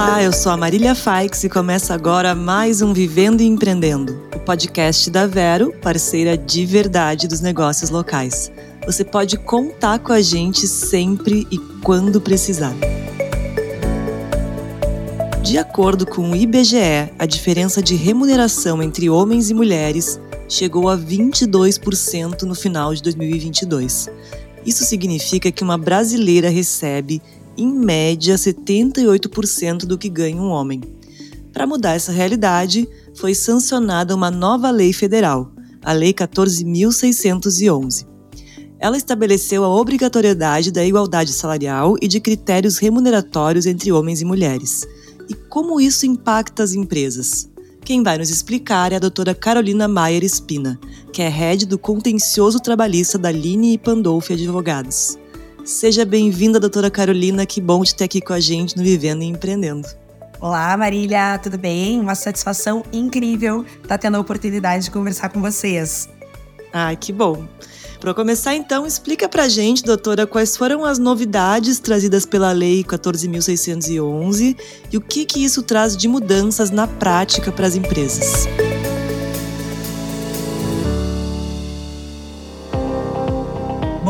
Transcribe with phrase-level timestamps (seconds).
[0.00, 4.38] Olá, eu sou a Marília Faix e começa agora mais um Vivendo e Empreendendo, o
[4.38, 8.48] podcast da Vero, parceira de verdade dos negócios locais.
[8.86, 12.76] Você pode contar com a gente sempre e quando precisar.
[15.42, 20.96] De acordo com o IBGE, a diferença de remuneração entre homens e mulheres chegou a
[20.96, 24.08] 22% no final de 2022.
[24.64, 27.20] Isso significa que uma brasileira recebe
[27.58, 30.80] em média, 78% do que ganha um homem.
[31.52, 38.06] Para mudar essa realidade, foi sancionada uma nova lei federal, a Lei 14.611.
[38.78, 44.86] Ela estabeleceu a obrigatoriedade da igualdade salarial e de critérios remuneratórios entre homens e mulheres.
[45.28, 47.50] E como isso impacta as empresas?
[47.84, 50.78] Quem vai nos explicar é a doutora Carolina Maier Espina,
[51.12, 55.18] que é head do contencioso trabalhista da Line e Pandolfi Advogados.
[55.68, 57.44] Seja bem-vinda, doutora Carolina.
[57.44, 59.86] Que bom te ter aqui com a gente no Vivendo e Empreendendo.
[60.40, 62.00] Olá, Marília, tudo bem?
[62.00, 66.08] Uma satisfação incrível estar tendo a oportunidade de conversar com vocês.
[66.72, 67.46] Ah, que bom.
[68.00, 72.82] Para começar, então, explica para a gente, doutora, quais foram as novidades trazidas pela Lei
[72.82, 74.56] 14.611
[74.90, 78.46] e o que, que isso traz de mudanças na prática para as empresas.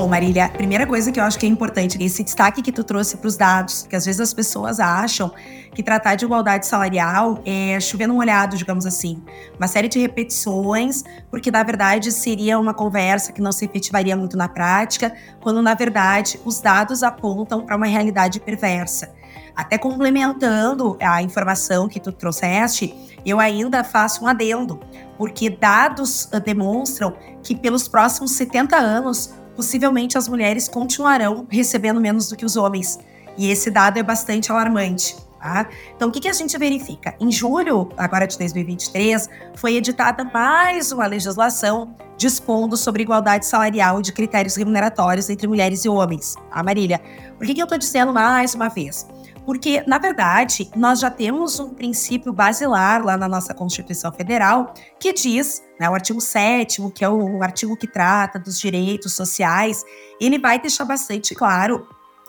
[0.08, 3.28] Marília, primeira coisa que eu acho que é importante, esse destaque que tu trouxe para
[3.28, 5.30] os dados, que às vezes as pessoas acham
[5.74, 9.22] que tratar de igualdade salarial é chover num olhado, digamos assim.
[9.56, 14.36] Uma série de repetições, porque na verdade seria uma conversa que não se efetivaria muito
[14.36, 19.14] na prática, quando na verdade os dados apontam para uma realidade perversa.
[19.54, 22.94] Até complementando a informação que tu trouxeste,
[23.26, 24.80] eu ainda faço um adendo,
[25.16, 32.36] porque dados demonstram que pelos próximos 70 anos possivelmente as mulheres continuarão recebendo menos do
[32.36, 32.96] que os homens.
[33.36, 35.16] E esse dado é bastante alarmante.
[35.40, 35.68] Tá?
[35.96, 37.16] Então, o que, que a gente verifica?
[37.18, 44.02] Em julho, agora de 2023, foi editada mais uma legislação dispondo sobre igualdade salarial e
[44.02, 46.36] de critérios remuneratórios entre mulheres e homens.
[46.52, 47.00] Ah, Marília,
[47.36, 49.08] por que, que eu estou dizendo mais uma vez?
[49.48, 55.10] Porque, na verdade, nós já temos um princípio basilar lá na nossa Constituição Federal que
[55.10, 59.86] diz, né, o artigo 7, que é o artigo que trata dos direitos sociais,
[60.20, 61.88] ele vai deixar bastante claro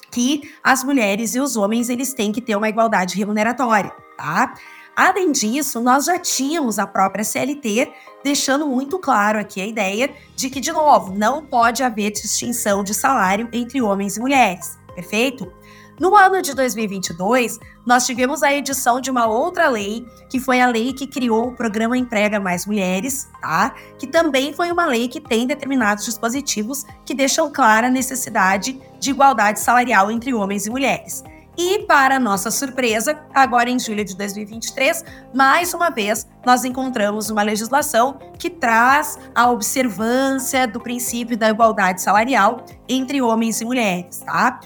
[0.10, 4.54] que as mulheres e os homens eles têm que ter uma igualdade remuneratória, tá?
[4.96, 7.92] Além disso, nós já tínhamos a própria CLT
[8.24, 12.94] deixando muito claro aqui a ideia de que, de novo, não pode haver distinção de
[12.94, 15.59] salário entre homens e mulheres, perfeito?
[16.00, 20.68] No ano de 2022, nós tivemos a edição de uma outra lei, que foi a
[20.68, 23.76] lei que criou o programa Emprega Mais Mulheres, tá?
[23.98, 29.10] Que também foi uma lei que tem determinados dispositivos que deixam clara a necessidade de
[29.10, 31.22] igualdade salarial entre homens e mulheres.
[31.58, 37.44] E, para nossa surpresa, agora em julho de 2023, mais uma vez, nós encontramos uma
[37.44, 44.62] legislação que traz a observância do princípio da igualdade salarial entre homens e mulheres, tá?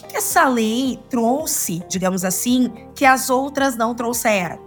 [0.00, 4.58] Que, que essa lei trouxe, digamos assim, que as outras não trouxeram?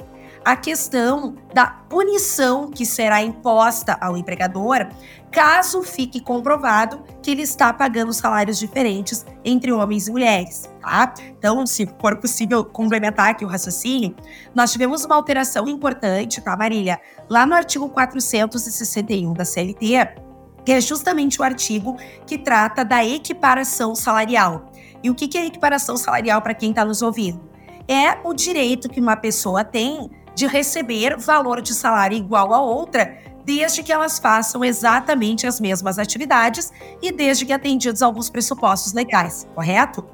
[0.43, 4.87] A questão da punição que será imposta ao empregador
[5.29, 11.13] caso fique comprovado que ele está pagando salários diferentes entre homens e mulheres, tá?
[11.37, 14.15] Então, se for possível complementar aqui o raciocínio,
[14.55, 16.99] nós tivemos uma alteração importante, tá, Marília?
[17.29, 20.29] Lá no artigo 461 da CLT,
[20.65, 24.68] que é justamente o artigo que trata da equiparação salarial.
[25.03, 27.49] E o que é equiparação salarial para quem está nos ouvindo?
[27.87, 33.17] É o direito que uma pessoa tem de receber valor de salário igual a outra,
[33.43, 36.71] desde que elas façam exatamente as mesmas atividades
[37.01, 40.05] e desde que atendidos alguns pressupostos legais, correto?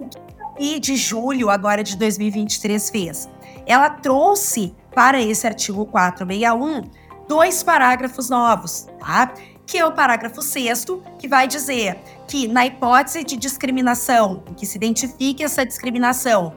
[0.00, 3.28] O que a lei de julho, agora de 2023, fez?
[3.66, 9.34] Ela trouxe para esse artigo 461 dois parágrafos novos, tá?
[9.68, 10.86] Que é o parágrafo 6
[11.18, 16.54] que vai dizer que, na hipótese de discriminação, que se identifique essa discriminação,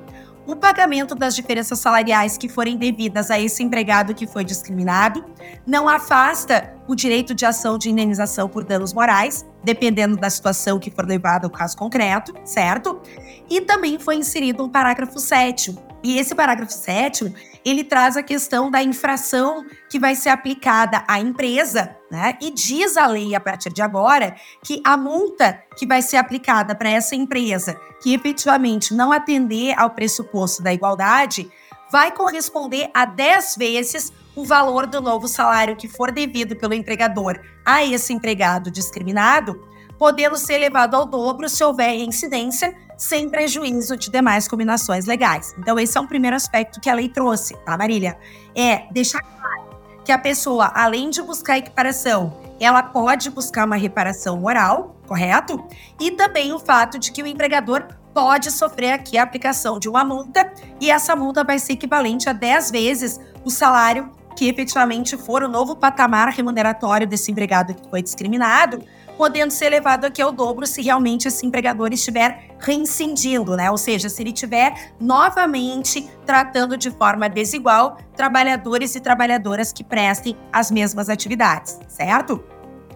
[0.48, 5.26] o pagamento das diferenças salariais que forem devidas a esse empregado que foi discriminado
[5.68, 10.90] não afasta o direito de ação de indenização por danos morais, dependendo da situação que
[10.90, 13.02] for levada ao caso concreto, certo?
[13.50, 18.70] E também foi inserido um parágrafo 7 e esse parágrafo 7 ele traz a questão
[18.70, 22.38] da infração que vai ser aplicada à empresa, né?
[22.42, 26.76] E diz a lei a partir de agora que a multa que vai ser aplicada
[26.76, 31.50] para essa empresa que efetivamente não atender ao pressuposto da igualdade
[31.92, 37.40] vai corresponder a 10 vezes o valor do novo salário que for devido pelo empregador
[37.66, 39.72] a esse empregado discriminado
[40.02, 45.56] podendo ser elevado ao dobro se houver incidência, sem prejuízo de demais combinações legais.
[45.58, 48.16] Então, esse é um primeiro aspecto que a lei trouxe, tá, Marília?
[48.56, 49.76] É deixar claro
[50.06, 55.66] que a pessoa, além de buscar equiparação, ela pode buscar uma reparação moral, correto?
[56.00, 60.06] E também o fato de que o empregador pode sofrer aqui a aplicação de uma
[60.06, 65.44] multa e essa multa vai ser equivalente a 10 vezes o salário que efetivamente for
[65.44, 68.84] o novo patamar remuneratório desse empregado que foi discriminado,
[69.22, 73.70] podendo ser elevado aqui ao dobro se realmente esse empregador estiver reincidindo, né?
[73.70, 80.36] Ou seja, se ele estiver novamente tratando de forma desigual trabalhadores e trabalhadoras que prestem
[80.52, 82.44] as mesmas atividades, certo?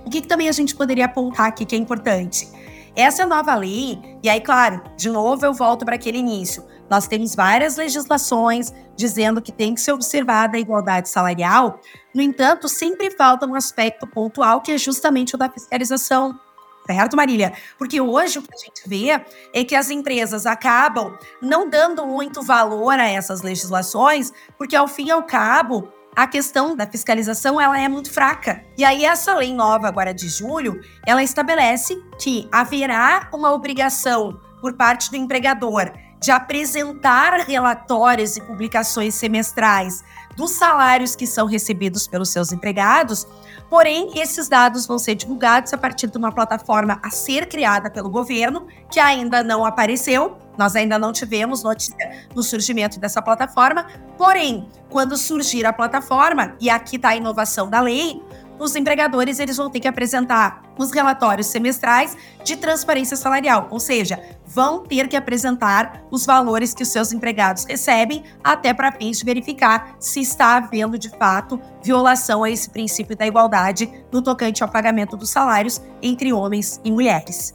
[0.04, 2.50] O que, que também a gente poderia apontar aqui que é importante?
[2.96, 6.66] Essa nova lei, e aí, claro, de novo eu volto para aquele início.
[6.90, 11.80] Nós temos várias legislações dizendo que tem que ser observada a igualdade salarial,
[12.14, 16.40] no entanto, sempre falta um aspecto pontual que é justamente o da fiscalização.
[16.88, 17.52] Certo, Marília?
[17.80, 19.22] Porque hoje o que a gente vê
[19.52, 25.08] é que as empresas acabam não dando muito valor a essas legislações, porque ao fim
[25.08, 28.64] e ao cabo, a questão da fiscalização ela é muito fraca.
[28.78, 34.74] E aí essa lei nova agora de julho, ela estabelece que haverá uma obrigação por
[34.74, 35.92] parte do empregador
[36.26, 40.04] de apresentar relatórios e publicações semestrais
[40.36, 43.28] dos salários que são recebidos pelos seus empregados,
[43.70, 48.10] porém esses dados vão ser divulgados a partir de uma plataforma a ser criada pelo
[48.10, 53.86] governo, que ainda não apareceu, nós ainda não tivemos notícia do surgimento dessa plataforma,
[54.18, 58.20] porém, quando surgir a plataforma, e aqui está a inovação da lei,
[58.60, 64.22] os empregadores eles vão ter que apresentar os relatórios semestrais de transparência salarial, ou seja,
[64.46, 69.26] vão ter que apresentar os valores que os seus empregados recebem até para fins de
[69.26, 74.70] verificar se está havendo de fato violação a esse princípio da igualdade no tocante ao
[74.70, 77.54] pagamento dos salários entre homens e mulheres.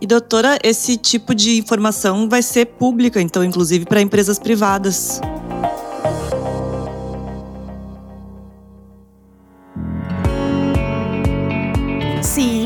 [0.00, 5.20] E doutora, esse tipo de informação vai ser pública, então, inclusive para empresas privadas.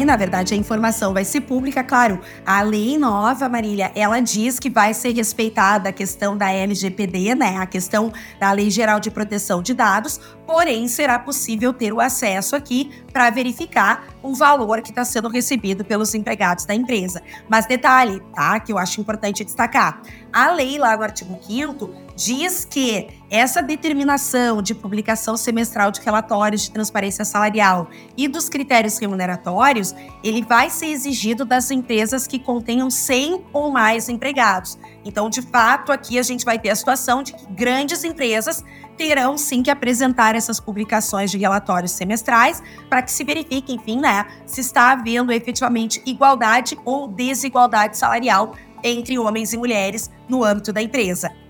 [0.04, 2.20] Na verdade a informação vai ser pública, claro.
[2.44, 7.58] A lei nova, Marília, ela diz que vai ser respeitada a questão da LGPD, né?
[7.58, 12.56] A questão da Lei Geral de Proteção de Dados, porém será possível ter o acesso
[12.56, 17.22] aqui para verificar o valor que está sendo recebido pelos empregados da empresa.
[17.48, 18.58] Mas detalhe, tá?
[18.60, 20.02] Que eu acho importante destacar.
[20.32, 26.62] A lei lá no artigo 5 diz que essa determinação de publicação semestral de relatórios
[26.62, 32.90] de transparência salarial e dos critérios remuneratórios, ele vai ser exigido das empresas que contenham
[32.90, 34.78] 100 ou mais empregados.
[35.04, 38.62] Então, de fato, aqui a gente vai ter a situação de que grandes empresas
[38.96, 44.26] terão sim que apresentar essas publicações de relatórios semestrais para que se verifique, enfim, né,
[44.46, 48.54] se está havendo efetivamente igualdade ou desigualdade salarial
[48.84, 51.41] entre homens e mulheres no âmbito da empresa.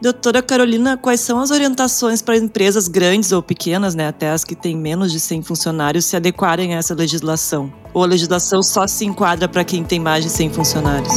[0.00, 4.54] Doutora Carolina, quais são as orientações para empresas grandes ou pequenas, né, até as que
[4.54, 7.72] têm menos de 100 funcionários, se adequarem a essa legislação?
[7.92, 11.14] Ou a legislação só se enquadra para quem tem mais de 100 funcionários?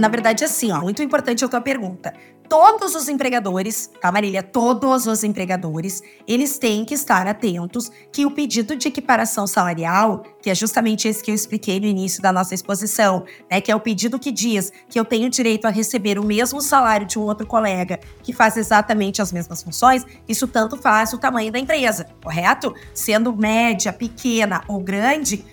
[0.00, 2.12] Na verdade, assim, ó, muito importante a tua pergunta
[2.50, 4.42] todos os empregadores, tá, Marília?
[4.42, 10.50] Todos os empregadores, eles têm que estar atentos que o pedido de equiparação salarial, que
[10.50, 13.78] é justamente esse que eu expliquei no início da nossa exposição, né, que é o
[13.78, 17.46] pedido que diz que eu tenho direito a receber o mesmo salário de um outro
[17.46, 22.74] colega que faz exatamente as mesmas funções, isso tanto faz o tamanho da empresa, correto?
[22.92, 25.44] Sendo média, pequena ou grande,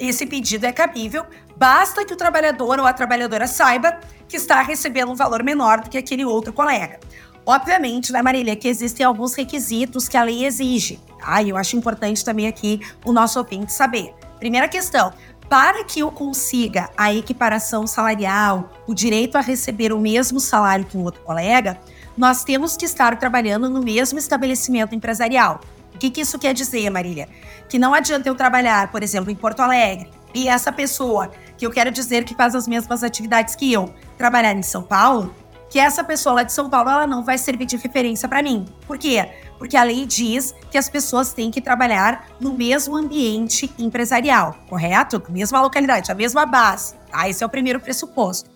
[0.00, 1.24] esse pedido é cabível,
[1.60, 5.90] basta que o trabalhador ou a trabalhadora saiba que está recebendo um valor menor do
[5.90, 6.98] que aquele outro colega.
[7.44, 10.98] Obviamente, né, Marília, que existem alguns requisitos que a lei exige.
[11.44, 14.14] E eu acho importante também aqui o nosso ouvinte saber.
[14.38, 15.12] Primeira questão,
[15.50, 20.96] para que eu consiga a equiparação salarial, o direito a receber o mesmo salário que
[20.96, 21.78] um outro colega,
[22.16, 25.60] nós temos que estar trabalhando no mesmo estabelecimento empresarial.
[25.94, 27.28] O que, que isso quer dizer, Marília?
[27.68, 31.70] Que não adianta eu trabalhar, por exemplo, em Porto Alegre, e essa pessoa, que eu
[31.70, 35.34] quero dizer que faz as mesmas atividades que eu, trabalhar em São Paulo,
[35.68, 38.64] que essa pessoa lá de São Paulo ela não vai servir de referência para mim.
[38.86, 39.28] Por quê?
[39.58, 45.22] Porque a lei diz que as pessoas têm que trabalhar no mesmo ambiente empresarial, correto?
[45.28, 46.94] Mesma localidade, a mesma base.
[47.10, 47.28] Tá?
[47.28, 48.48] Esse é o primeiro pressuposto.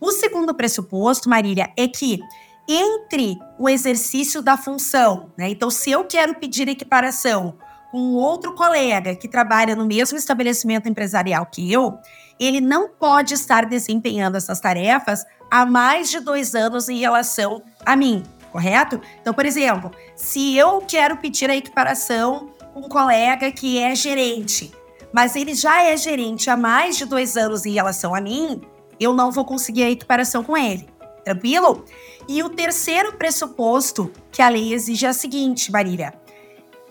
[0.00, 2.20] O segundo pressuposto, Marília, é que
[2.68, 5.50] entre o exercício da função, né?
[5.50, 7.58] Então, se eu quero pedir equiparação
[7.90, 11.98] com outro colega que trabalha no mesmo estabelecimento empresarial que eu,
[12.38, 17.96] ele não pode estar desempenhando essas tarefas há mais de dois anos em relação a
[17.96, 18.22] mim.
[18.52, 19.00] correto?
[19.20, 24.72] Então, por exemplo, se eu quero pedir a equiparação com um colega que é gerente,
[25.12, 28.60] mas ele já é gerente há mais de dois anos em relação a mim,
[28.98, 30.88] eu não vou conseguir a equiparação com ele.
[31.24, 31.84] Tranquilo?
[32.28, 36.14] E o terceiro pressuposto que a lei exige é o seguinte, Marília.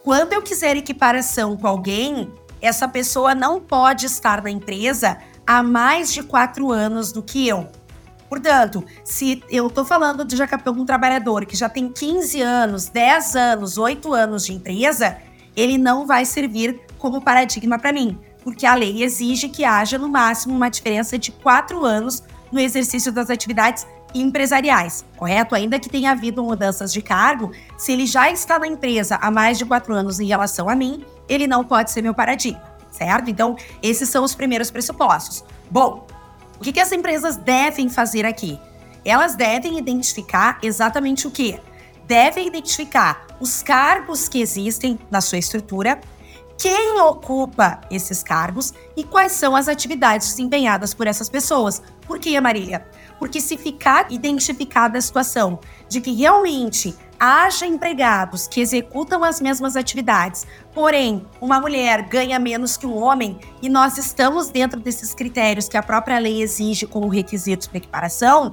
[0.03, 6.11] Quando eu quiser equiparação com alguém, essa pessoa não pode estar na empresa há mais
[6.11, 7.69] de quatro anos do que eu.
[8.27, 13.35] Portanto, se eu estou falando de Jacapão um trabalhador que já tem 15 anos, 10
[13.37, 15.17] anos, 8 anos de empresa,
[15.55, 20.09] ele não vai servir como paradigma para mim, porque a lei exige que haja no
[20.09, 25.55] máximo uma diferença de quatro anos no exercício das atividades empresariais, correto?
[25.55, 29.57] Ainda que tenha havido mudanças de cargo, se ele já está na empresa há mais
[29.57, 33.29] de quatro anos em relação a mim, ele não pode ser meu paradigma, certo?
[33.29, 35.43] Então, esses são os primeiros pressupostos.
[35.69, 36.07] Bom,
[36.59, 38.59] o que, que as empresas devem fazer aqui?
[39.05, 41.59] Elas devem identificar exatamente o que?
[42.05, 45.99] Devem identificar os cargos que existem na sua estrutura,
[46.57, 51.81] quem ocupa esses cargos e quais são as atividades desempenhadas por essas pessoas.
[52.07, 52.87] Por que, Marília?
[53.19, 59.75] Porque se ficar identificada a situação de que realmente haja empregados que executam as mesmas
[59.75, 65.67] atividades, porém uma mulher ganha menos que um homem e nós estamos dentro desses critérios
[65.67, 68.51] que a própria lei exige como requisitos para equiparação,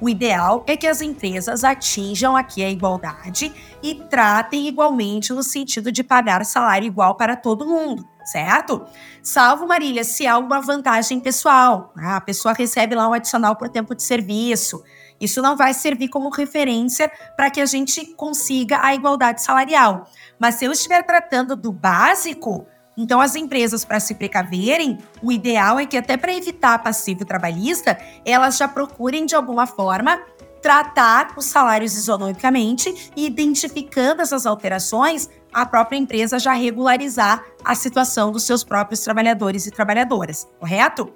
[0.00, 3.52] o ideal é que as empresas atinjam aqui a igualdade
[3.82, 8.84] e tratem igualmente no sentido de pagar salário igual para todo mundo, certo?
[9.22, 11.92] Salvo, Marília, se há uma vantagem pessoal.
[11.96, 12.06] Né?
[12.06, 14.82] A pessoa recebe lá um adicional por tempo de serviço.
[15.20, 20.08] Isso não vai servir como referência para que a gente consiga a igualdade salarial.
[20.38, 22.66] Mas se eu estiver tratando do básico,
[22.96, 27.98] então, as empresas, para se precaverem, o ideal é que, até para evitar passivo trabalhista,
[28.24, 30.20] elas já procurem, de alguma forma,
[30.62, 38.32] tratar os salários isonomicamente e, identificando essas alterações, a própria empresa já regularizar a situação
[38.32, 41.12] dos seus próprios trabalhadores e trabalhadoras, correto?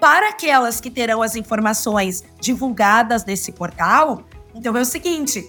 [0.00, 4.24] Para aquelas que terão as informações divulgadas nesse portal,
[4.54, 5.48] então é o seguinte: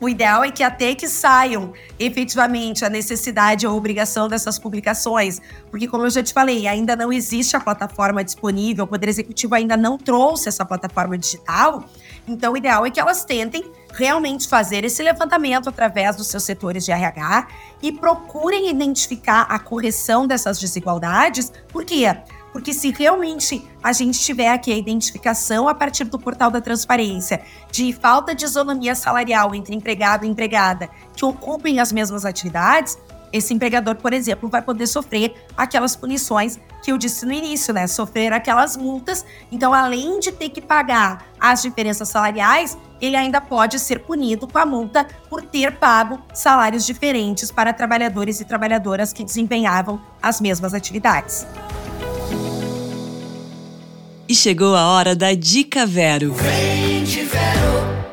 [0.00, 5.86] o ideal é que até que saiam efetivamente a necessidade ou obrigação dessas publicações, porque
[5.86, 9.76] como eu já te falei, ainda não existe a plataforma disponível, o Poder Executivo ainda
[9.76, 11.84] não trouxe essa plataforma digital.
[12.26, 16.84] Então, o ideal é que elas tentem realmente fazer esse levantamento através dos seus setores
[16.84, 17.48] de RH
[17.80, 22.04] e procurem identificar a correção dessas desigualdades, por quê?
[22.54, 27.42] Porque se realmente a gente tiver aqui a identificação a partir do portal da transparência
[27.68, 32.96] de falta de isonomia salarial entre empregado e empregada que ocupem as mesmas atividades,
[33.32, 37.88] esse empregador, por exemplo, vai poder sofrer aquelas punições que eu disse no início, né?
[37.88, 39.26] Sofrer aquelas multas.
[39.50, 44.58] Então, além de ter que pagar as diferenças salariais, ele ainda pode ser punido com
[44.58, 50.72] a multa por ter pago salários diferentes para trabalhadores e trabalhadoras que desempenhavam as mesmas
[50.72, 51.44] atividades.
[54.26, 56.32] E chegou a hora da Dica Vero.
[56.32, 58.04] Vem de Vero.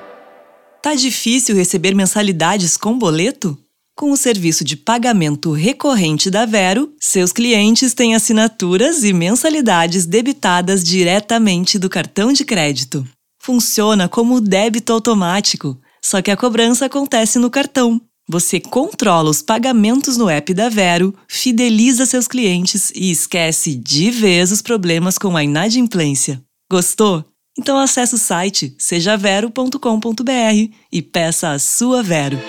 [0.82, 3.58] Tá difícil receber mensalidades com boleto?
[3.96, 10.84] Com o serviço de pagamento recorrente da Vero, seus clientes têm assinaturas e mensalidades debitadas
[10.84, 13.08] diretamente do cartão de crédito.
[13.40, 18.02] Funciona como débito automático, só que a cobrança acontece no cartão.
[18.32, 24.54] Você controla os pagamentos no app da Vero, fideliza seus clientes e esquece de vez
[24.54, 26.42] os problemas com a inadimplência.
[26.72, 27.26] Gostou?
[27.60, 32.40] Então acesse o site sejavero.com.br e peça a sua Vero.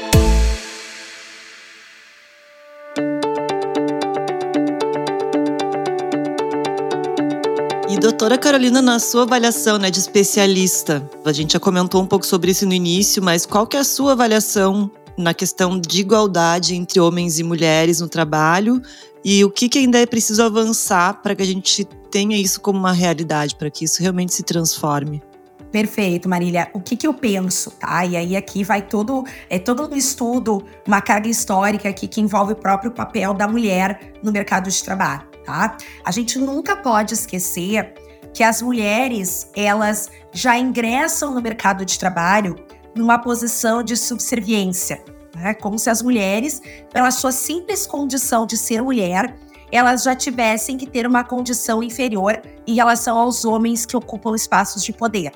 [7.90, 12.24] E doutora Carolina, na sua avaliação né, de especialista, a gente já comentou um pouco
[12.24, 16.74] sobre isso no início, mas qual que é a sua avaliação na questão de igualdade
[16.74, 18.80] entre homens e mulheres no trabalho
[19.24, 22.78] e o que, que ainda é preciso avançar para que a gente tenha isso como
[22.78, 25.22] uma realidade, para que isso realmente se transforme.
[25.70, 26.68] Perfeito, Marília.
[26.74, 28.04] O que, que eu penso, tá?
[28.04, 32.52] E aí aqui vai todo é todo um estudo, uma carga histórica aqui que envolve
[32.52, 35.78] o próprio papel da mulher no mercado de trabalho, tá?
[36.04, 37.94] A gente nunca pode esquecer
[38.34, 42.56] que as mulheres elas já ingressam no mercado de trabalho
[42.94, 45.02] numa posição de subserviência,
[45.34, 45.54] né?
[45.54, 46.60] como se as mulheres,
[46.92, 49.34] pela sua simples condição de ser mulher,
[49.70, 54.84] elas já tivessem que ter uma condição inferior em relação aos homens que ocupam espaços
[54.84, 55.32] de poder.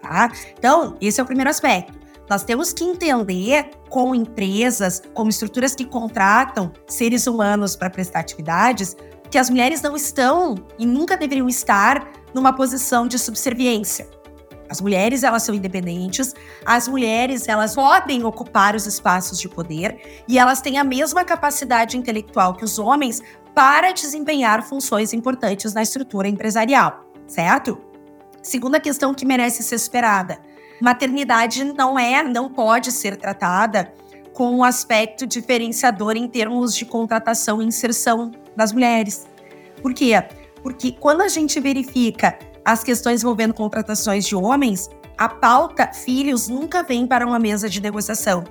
[0.00, 0.30] Tá?
[0.56, 1.98] Então, esse é o primeiro aspecto.
[2.28, 8.96] Nós temos que entender como empresas, como estruturas que contratam seres humanos para prestar atividades,
[9.28, 14.08] que as mulheres não estão e nunca deveriam estar numa posição de subserviência
[14.70, 16.32] As mulheres, elas são independentes,
[16.64, 21.96] as mulheres, elas podem ocupar os espaços de poder e elas têm a mesma capacidade
[21.96, 23.20] intelectual que os homens
[23.52, 27.80] para desempenhar funções importantes na estrutura empresarial, certo?
[28.40, 30.38] Segunda questão que merece ser esperada.
[30.80, 33.92] Maternidade não é, não pode ser tratada
[34.32, 39.26] com um aspecto diferenciador em termos de contratação e inserção das mulheres.
[39.82, 40.12] Por quê?
[40.62, 46.82] Porque quando a gente verifica as questões envolvendo contratações de homens, a pauta filhos nunca
[46.82, 48.44] vem para uma mesa de negociação.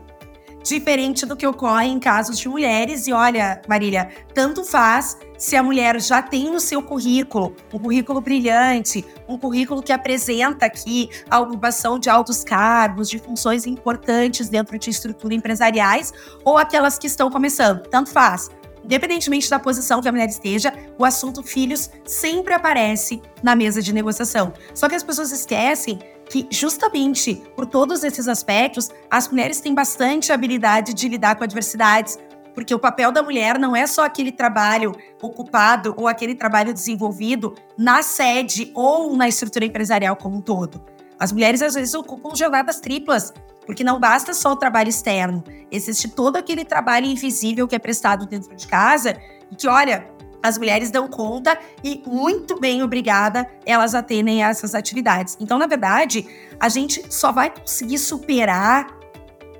[0.63, 5.63] Diferente do que ocorre em casos de mulheres, e olha, Marília, tanto faz se a
[5.63, 11.39] mulher já tem no seu currículo um currículo brilhante, um currículo que apresenta aqui a
[11.39, 16.13] ocupação de altos cargos, de funções importantes dentro de estruturas empresariais,
[16.43, 18.49] ou aquelas que estão começando, tanto faz.
[18.83, 23.93] Independentemente da posição que a mulher esteja, o assunto filhos sempre aparece na mesa de
[23.93, 24.53] negociação.
[24.73, 30.31] Só que as pessoas esquecem que, justamente por todos esses aspectos, as mulheres têm bastante
[30.31, 32.17] habilidade de lidar com adversidades,
[32.53, 37.55] porque o papel da mulher não é só aquele trabalho ocupado ou aquele trabalho desenvolvido
[37.77, 40.81] na sede ou na estrutura empresarial como um todo.
[41.19, 43.33] As mulheres às vezes ocupam jornadas triplas,
[43.69, 48.25] porque não basta só o trabalho externo, existe todo aquele trabalho invisível que é prestado
[48.25, 49.15] dentro de casa
[49.51, 50.09] e que, olha,
[50.41, 55.37] as mulheres dão conta e, muito bem obrigada, elas atendem a essas atividades.
[55.39, 56.25] Então, na verdade,
[56.59, 58.87] a gente só vai conseguir superar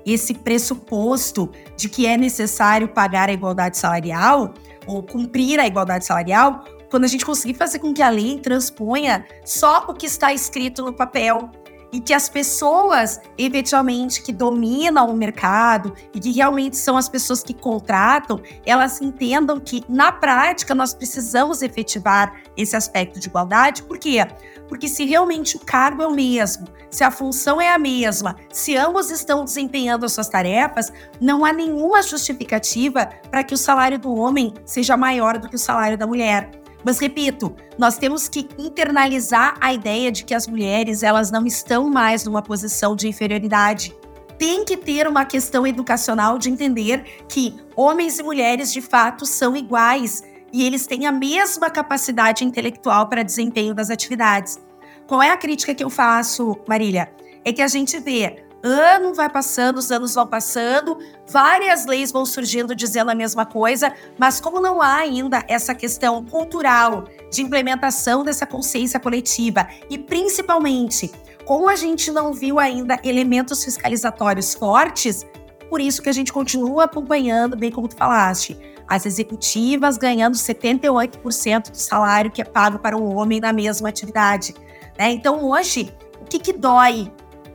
[0.04, 4.54] esse pressuposto de que é necessário pagar a igualdade salarial
[4.88, 9.24] ou cumprir a igualdade salarial quando a gente conseguir fazer com que a lei transponha
[9.44, 11.48] só o que está escrito no papel
[11.92, 17.42] e que as pessoas, efetivamente, que dominam o mercado e que realmente são as pessoas
[17.42, 23.82] que contratam, elas entendam que, na prática, nós precisamos efetivar esse aspecto de igualdade.
[23.82, 24.26] Por quê?
[24.68, 28.76] Porque se realmente o cargo é o mesmo, se a função é a mesma, se
[28.76, 34.14] ambos estão desempenhando as suas tarefas, não há nenhuma justificativa para que o salário do
[34.14, 36.59] homem seja maior do que o salário da mulher.
[36.84, 41.88] Mas repito, nós temos que internalizar a ideia de que as mulheres elas não estão
[41.90, 43.94] mais numa posição de inferioridade.
[44.38, 49.54] Tem que ter uma questão educacional de entender que homens e mulheres de fato são
[49.54, 54.58] iguais e eles têm a mesma capacidade intelectual para desempenho das atividades.
[55.06, 57.12] Qual é a crítica que eu faço, Marília?
[57.44, 62.26] É que a gente vê ano vai passando, os anos vão passando, várias leis vão
[62.26, 68.22] surgindo dizendo a mesma coisa, mas como não há ainda essa questão cultural de implementação
[68.22, 71.10] dessa consciência coletiva e principalmente
[71.44, 75.26] como a gente não viu ainda elementos fiscalizatórios fortes,
[75.68, 81.70] por isso que a gente continua acompanhando, bem como tu falaste, as executivas ganhando 78%
[81.70, 84.54] do salário que é pago para um homem na mesma atividade.
[84.98, 85.12] Né?
[85.12, 87.10] Então, hoje, o que, que dói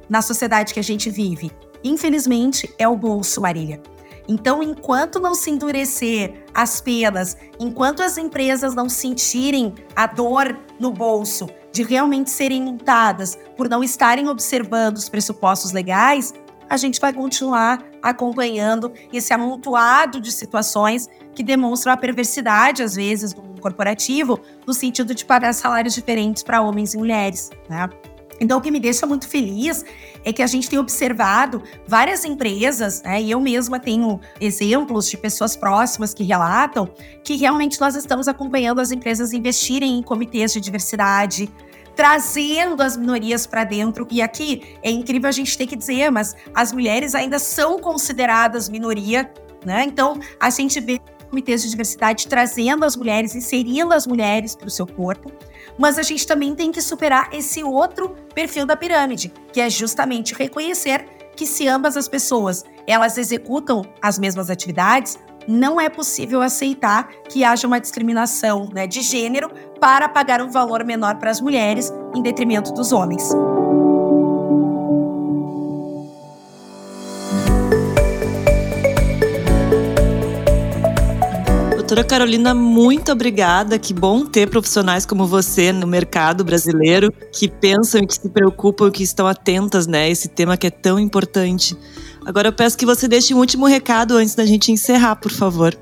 [0.10, 1.52] na sociedade que a gente vive.
[1.84, 3.82] Infelizmente, é o bolso, Marília.
[4.28, 10.92] Então, enquanto não se endurecer as penas, enquanto as empresas não sentirem a dor no
[10.92, 16.34] bolso de realmente serem multadas por não estarem observando os pressupostos legais,
[16.68, 23.34] a gente vai continuar acompanhando esse amontoado de situações que demonstram a perversidade, às vezes,
[23.34, 27.52] do corporativo, no sentido de pagar salários diferentes para homens e mulheres.
[27.70, 27.88] Né?
[28.40, 29.86] Então, o que me deixa muito feliz
[30.24, 35.18] é que a gente tem observado várias empresas, né, e eu mesma tenho exemplos de
[35.18, 36.90] pessoas próximas que relatam
[37.24, 41.50] que realmente nós estamos acompanhando as empresas investirem em comitês de diversidade,
[41.96, 44.06] trazendo as minorias para dentro.
[44.12, 48.68] E aqui é incrível a gente ter que dizer, mas as mulheres ainda são consideradas
[48.68, 49.32] minoria,
[49.66, 49.84] né?
[49.86, 51.00] Então, a gente vê
[51.36, 55.32] comitês de diversidade trazendo as mulheres, inserindo as mulheres para o seu corpo
[55.78, 60.34] mas a gente também tem que superar esse outro perfil da pirâmide, que é justamente
[60.34, 67.10] reconhecer que se ambas as pessoas elas executam as mesmas atividades, não é possível aceitar
[67.30, 71.92] que haja uma discriminação né, de gênero para pagar um valor menor para as mulheres
[72.16, 73.30] em detrimento dos homens.
[81.86, 83.78] Doutora Carolina, muito obrigada.
[83.78, 89.04] Que bom ter profissionais como você no mercado brasileiro que pensam que se preocupam que
[89.04, 90.10] estão atentas, né?
[90.10, 91.78] Esse tema que é tão importante.
[92.26, 95.78] Agora eu peço que você deixe um último recado antes da gente encerrar, por favor.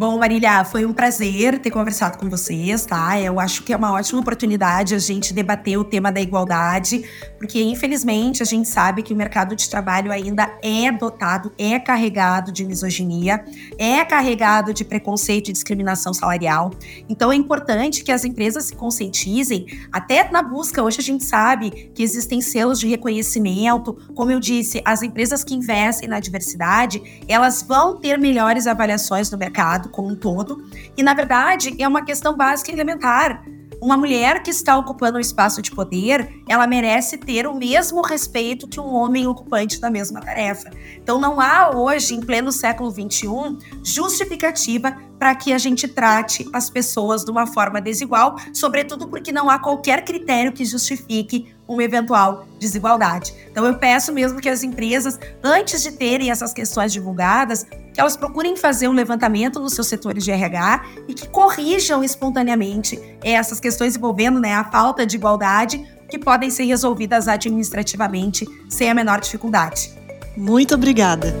[0.00, 3.20] Bom, Marília, foi um prazer ter conversado com vocês, tá?
[3.20, 7.04] Eu acho que é uma ótima oportunidade a gente debater o tema da igualdade,
[7.36, 12.50] porque infelizmente a gente sabe que o mercado de trabalho ainda é dotado, é carregado
[12.50, 13.44] de misoginia,
[13.76, 16.70] é carregado de preconceito e discriminação salarial.
[17.06, 20.82] Então é importante que as empresas se conscientizem, até na busca.
[20.82, 25.54] Hoje a gente sabe que existem selos de reconhecimento, como eu disse, as empresas que
[25.54, 30.64] investem na diversidade, elas vão ter melhores avaliações no mercado como um todo.
[30.96, 33.44] E, na verdade, é uma questão básica e elementar.
[33.82, 38.68] Uma mulher que está ocupando um espaço de poder, ela merece ter o mesmo respeito
[38.68, 40.70] que um homem ocupante da mesma tarefa.
[40.96, 46.68] Então, não há hoje, em pleno século XXI, justificativa para que a gente trate as
[46.68, 52.46] pessoas de uma forma desigual, sobretudo porque não há qualquer critério que justifique uma eventual
[52.58, 53.32] desigualdade.
[53.50, 58.16] Então, eu peço mesmo que as empresas, antes de terem essas questões divulgadas, que elas
[58.16, 63.96] procurem fazer um levantamento nos seus setores de RH e que corrijam espontaneamente essas questões
[63.96, 69.92] envolvendo né, a falta de igualdade que podem ser resolvidas administrativamente sem a menor dificuldade.
[70.36, 71.32] Muito obrigada.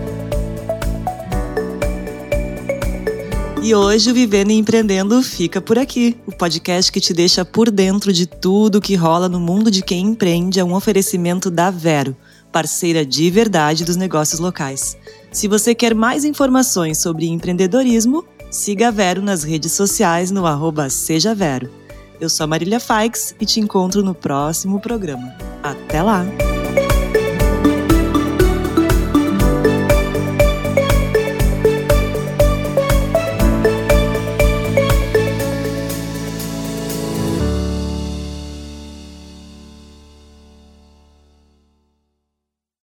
[3.62, 6.16] E hoje o Vivendo e Empreendendo fica por aqui.
[6.26, 10.06] O podcast que te deixa por dentro de tudo que rola no mundo de quem
[10.06, 12.16] empreende é um oferecimento da Vero,
[12.50, 14.96] parceira de verdade dos negócios locais.
[15.30, 20.88] Se você quer mais informações sobre empreendedorismo, siga a Vero nas redes sociais no arroba
[20.88, 21.70] Seja Vero.
[22.18, 25.34] Eu sou a Marília Faix e te encontro no próximo programa.
[25.62, 26.24] Até lá!